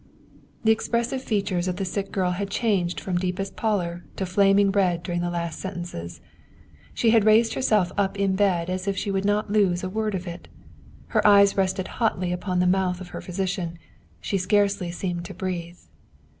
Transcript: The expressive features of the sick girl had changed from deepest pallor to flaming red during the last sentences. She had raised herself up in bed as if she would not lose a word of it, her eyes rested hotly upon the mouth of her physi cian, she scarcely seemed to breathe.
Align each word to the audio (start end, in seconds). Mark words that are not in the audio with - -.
The 0.63 0.71
expressive 0.71 1.21
features 1.23 1.67
of 1.67 1.75
the 1.75 1.85
sick 1.85 2.11
girl 2.11 2.31
had 2.31 2.49
changed 2.49 2.99
from 2.99 3.19
deepest 3.19 3.55
pallor 3.55 4.03
to 4.15 4.25
flaming 4.25 4.71
red 4.71 5.03
during 5.03 5.21
the 5.21 5.29
last 5.29 5.59
sentences. 5.59 6.21
She 6.91 7.11
had 7.11 7.23
raised 7.23 7.53
herself 7.53 7.91
up 7.99 8.17
in 8.17 8.35
bed 8.35 8.67
as 8.67 8.87
if 8.87 8.97
she 8.97 9.11
would 9.11 9.25
not 9.25 9.51
lose 9.51 9.83
a 9.83 9.89
word 9.89 10.15
of 10.15 10.25
it, 10.25 10.47
her 11.09 11.27
eyes 11.27 11.55
rested 11.55 11.87
hotly 11.87 12.31
upon 12.31 12.59
the 12.59 12.65
mouth 12.65 12.99
of 12.99 13.09
her 13.09 13.21
physi 13.21 13.47
cian, 13.47 13.77
she 14.19 14.39
scarcely 14.39 14.89
seemed 14.89 15.23
to 15.25 15.35
breathe. 15.35 15.77